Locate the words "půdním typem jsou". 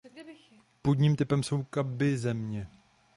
0.81-1.63